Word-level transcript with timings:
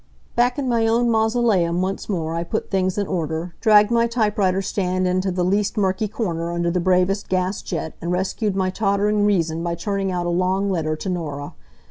Back 0.35 0.57
in 0.57 0.67
my 0.67 0.87
own 0.87 1.11
mausoleum 1.11 1.79
once 1.83 2.09
more 2.09 2.33
I 2.33 2.43
put 2.43 2.71
things 2.71 2.97
in 2.97 3.05
order, 3.05 3.53
dragged 3.61 3.91
my 3.91 4.07
typewriter 4.07 4.59
stand 4.59 5.07
into 5.07 5.29
the 5.29 5.45
least 5.45 5.77
murky 5.77 6.07
corner 6.07 6.51
under 6.51 6.71
the 6.71 6.79
bravest 6.79 7.29
gas 7.29 7.61
jet 7.61 7.93
and 8.01 8.11
rescued 8.11 8.55
my 8.55 8.71
tottering 8.71 9.27
reason 9.27 9.61
by 9.61 9.75
turning 9.75 10.11
out 10.11 10.25
a 10.25 10.29
long 10.29 10.71
letter 10.71 10.95
to 10.95 11.07
Norah. 11.07 11.53